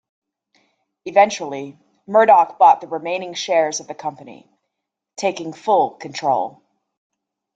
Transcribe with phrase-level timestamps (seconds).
[1.05, 4.49] Eventually, Murdoch bought the remaining shares of the company,
[5.15, 6.63] taking full control.